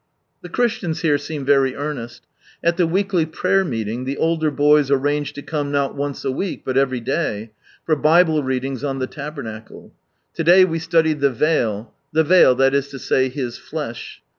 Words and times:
The 0.41 0.49
Christians 0.49 1.01
here 1.01 1.19
seem 1.19 1.45
very 1.45 1.75
earnest. 1.75 2.25
At 2.63 2.75
the 2.75 2.87
weekly 2.87 3.23
prayer 3.23 3.63
meeting, 3.63 4.03
the 4.05 4.17
older 4.17 4.49
boys 4.49 4.89
arranged 4.89 5.35
to 5.35 5.43
come 5.43 5.71
not 5.71 5.93
once 5.93 6.25
a 6.25 6.31
week, 6.31 6.63
but 6.65 6.75
every 6.75 6.99
day, 6.99 7.51
for 7.85 7.95
Bible 7.95 8.41
readings 8.41 8.83
on 8.83 8.97
the 8.97 9.05
Tabernacle. 9.05 9.93
To 10.33 10.43
day 10.43 10.65
we 10.65 10.79
studied 10.79 11.19
the 11.19 11.29
Vail," 11.29 11.93
the 12.13 12.23
Vail, 12.23 12.55
that 12.55 12.73
is 12.73 12.87
to 12.87 12.97
say 12.97 13.29
His 13.29 13.59
flesh." 13.59 14.23